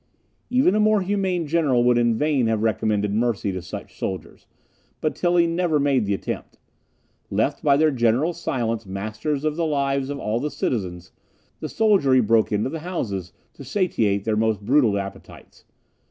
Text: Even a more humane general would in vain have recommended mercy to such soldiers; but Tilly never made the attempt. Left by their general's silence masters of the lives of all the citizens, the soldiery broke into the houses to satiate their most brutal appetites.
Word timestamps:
Even 0.49 0.73
a 0.73 0.79
more 0.79 1.01
humane 1.03 1.45
general 1.45 1.83
would 1.83 1.99
in 1.99 2.15
vain 2.15 2.47
have 2.47 2.63
recommended 2.63 3.13
mercy 3.13 3.51
to 3.51 3.61
such 3.61 3.95
soldiers; 3.95 4.47
but 4.99 5.13
Tilly 5.15 5.45
never 5.45 5.79
made 5.79 6.07
the 6.07 6.15
attempt. 6.15 6.57
Left 7.29 7.61
by 7.63 7.77
their 7.77 7.91
general's 7.91 8.41
silence 8.41 8.83
masters 8.87 9.43
of 9.45 9.57
the 9.57 9.65
lives 9.67 10.09
of 10.09 10.17
all 10.17 10.39
the 10.39 10.49
citizens, 10.49 11.11
the 11.59 11.69
soldiery 11.69 12.19
broke 12.19 12.51
into 12.51 12.71
the 12.71 12.79
houses 12.79 13.31
to 13.53 13.63
satiate 13.63 14.23
their 14.23 14.35
most 14.35 14.65
brutal 14.65 14.97
appetites. 14.97 15.65